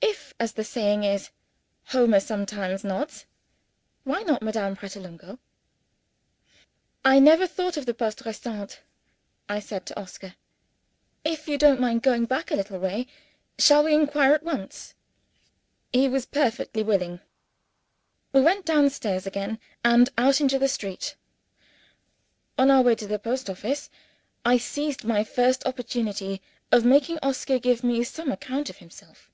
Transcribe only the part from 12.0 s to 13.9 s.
going back a little way, shall